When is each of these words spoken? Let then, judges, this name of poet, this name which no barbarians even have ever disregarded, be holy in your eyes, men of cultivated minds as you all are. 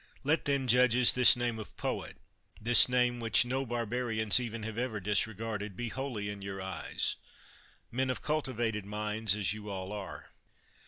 Let 0.23 0.45
then, 0.45 0.67
judges, 0.67 1.13
this 1.13 1.35
name 1.35 1.59
of 1.59 1.77
poet, 1.77 2.17
this 2.59 2.89
name 2.89 3.19
which 3.19 3.45
no 3.45 3.67
barbarians 3.67 4.39
even 4.39 4.63
have 4.63 4.79
ever 4.79 4.99
disregarded, 4.99 5.77
be 5.77 5.89
holy 5.89 6.27
in 6.27 6.41
your 6.41 6.59
eyes, 6.59 7.17
men 7.91 8.09
of 8.09 8.23
cultivated 8.23 8.83
minds 8.83 9.35
as 9.35 9.53
you 9.53 9.69
all 9.69 9.91
are. 9.91 10.31